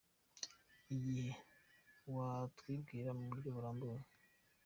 Igihe: 0.95 1.27
Watwibwira 2.13 3.09
mu 3.17 3.23
buryo 3.29 3.49
burambuye?. 3.55 3.99